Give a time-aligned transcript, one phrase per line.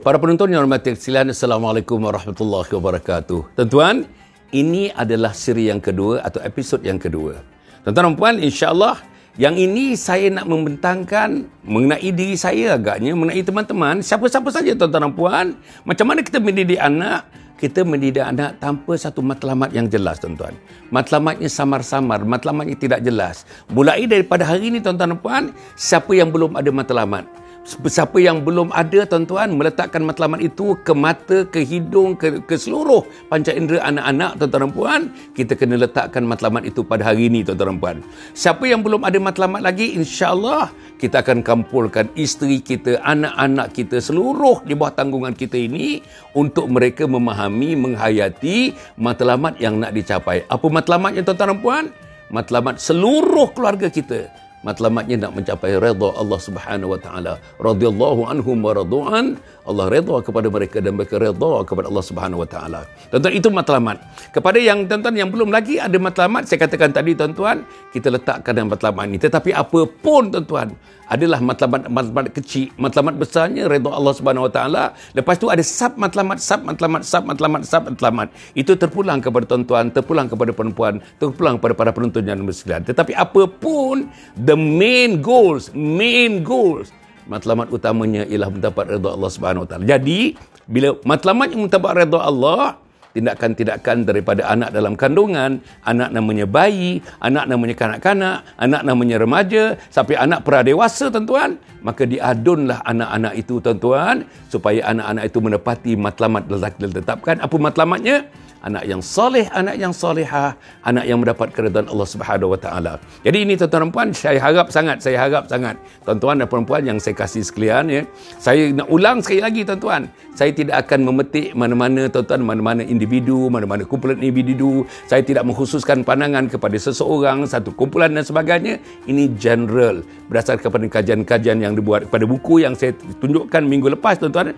[0.00, 3.60] Para penonton yang hormati sekalian, Assalamualaikum warahmatullahi wabarakatuh.
[3.60, 4.08] Tuan-tuan,
[4.48, 7.44] ini adalah siri yang kedua atau episod yang kedua.
[7.84, 9.04] Tuan-tuan dan puan, insya-Allah
[9.36, 15.12] yang ini saya nak membentangkan mengenai diri saya agaknya, mengenai teman-teman, siapa-siapa saja tuan-tuan dan
[15.12, 15.46] puan,
[15.84, 17.28] macam mana kita mendidik anak,
[17.60, 20.56] kita mendidik anak tanpa satu matlamat yang jelas tuan-tuan.
[20.88, 23.44] Matlamatnya samar-samar, matlamatnya tidak jelas.
[23.68, 25.44] Mulai daripada hari ini tuan-tuan dan puan,
[25.76, 27.28] siapa yang belum ada matlamat,
[27.62, 33.06] Siapa yang belum ada tuan-tuan meletakkan matlamat itu ke mata, ke hidung, ke, ke seluruh
[33.30, 37.70] panca indera anak-anak tuan-tuan dan puan, kita kena letakkan matlamat itu pada hari ini tuan-tuan
[37.70, 37.96] dan puan.
[38.34, 44.66] Siapa yang belum ada matlamat lagi, insya-Allah kita akan kampulkan isteri kita, anak-anak kita seluruh
[44.66, 46.02] di bawah tanggungan kita ini
[46.34, 50.42] untuk mereka memahami, menghayati matlamat yang nak dicapai.
[50.50, 51.84] Apa matlamatnya tuan-tuan dan puan?
[52.26, 57.32] Matlamat seluruh keluarga kita matlamatnya nak mencapai redha Allah Subhanahu wa taala.
[57.58, 62.48] Radhiyallahu anhum wa radu'an Allah redha kepada mereka dan mereka redha kepada Allah Subhanahu wa
[62.48, 62.80] taala.
[63.10, 63.96] Tuan-tuan itu matlamat.
[64.34, 68.70] Kepada yang tuan-tuan yang belum lagi ada matlamat saya katakan tadi tuan-tuan kita letakkan dalam
[68.70, 69.18] matlamat ini.
[69.18, 70.74] Tetapi apa pun tuan-tuan
[71.12, 74.84] adalah matlamat matlamat kecil matlamat besarnya redha Allah Subhanahu wa taala.
[75.12, 79.90] Lepas tu ada sub matlamat sub matlamat sub matlamat sub matlamat itu terpulang kepada tuan-tuan
[79.90, 85.70] terpulang kepada perempuan terpulang kepada para penonton yang bersekalian tetapi apa pun the main goals,
[85.74, 86.90] main goals.
[87.26, 89.84] Matlamat utamanya ialah mendapat redha Allah Subhanahu Wa Taala.
[89.86, 90.34] Jadi,
[90.66, 97.44] bila matlamat yang mendapat redha Allah, tindakan-tindakan daripada anak dalam kandungan, anak namanya bayi, anak
[97.46, 104.88] namanya kanak-kanak, anak namanya remaja, sampai anak pradewasa tuan-tuan, maka diadunlah anak-anak itu tuan-tuan supaya
[104.90, 107.38] anak-anak itu menepati matlamat yang ditetapkan.
[107.38, 108.26] Apa matlamatnya?
[108.62, 110.54] Anak yang soleh, anak yang solehah,
[110.86, 112.92] anak yang mendapat keridhaan Allah Subhanahu wa taala.
[113.26, 115.74] Jadi ini tuan-tuan dan puan, saya harap sangat, saya harap sangat
[116.06, 118.02] tuan-tuan dan puan-puan yang saya kasih sekalian ya.
[118.38, 120.06] Saya nak ulang sekali lagi tuan-tuan.
[120.32, 124.86] Saya tidak akan memetik mana-mana tuan-tuan, mana-mana individu, mana-mana kumpulan individu.
[125.10, 128.78] Saya tidak mengkhususkan pandangan kepada seseorang, satu kumpulan dan sebagainya.
[129.04, 134.56] Ini general berdasarkan kepada kajian-kajian yang dibuat pada buku yang saya tunjukkan minggu lepas tuan-tuan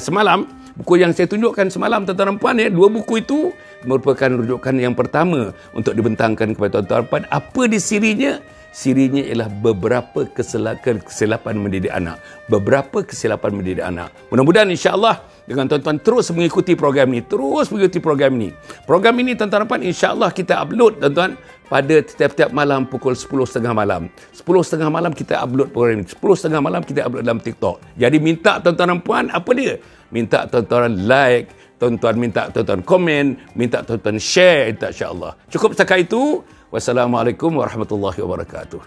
[0.00, 3.52] semalam Buku yang saya tunjukkan semalam tuan-tuan dan puan ya, dua buku itu
[3.84, 7.24] merupakan rujukan yang pertama untuk dibentangkan kepada tuan-tuan dan puan.
[7.28, 8.40] Apa di sirinya?
[8.72, 12.16] Sirinya ialah beberapa kesilapan, kesilapan mendidik anak.
[12.48, 14.16] Beberapa kesilapan mendidik anak.
[14.32, 18.56] Mudah-mudahan insya-Allah dengan tuan-tuan terus mengikuti program ini, terus mengikuti program ini.
[18.88, 21.36] Program ini tuan-tuan dan puan insya-Allah kita upload tuan-tuan
[21.68, 24.08] pada setiap-tiap malam pukul 10.30 malam.
[24.32, 26.08] 10.30 malam kita upload program ini.
[26.08, 27.76] 10.30 malam kita upload dalam TikTok.
[28.00, 29.76] Jadi minta tuan-tuan dan puan apa dia?
[30.12, 31.50] Minta tuan-tuan like,
[31.80, 35.34] tuan-tuan minta tuan-tuan komen, minta tuan-tuan share insya-Allah.
[35.50, 36.44] Cukup setakat itu.
[36.72, 38.80] Wassalamualaikum warahmatullahi wabarakatuh.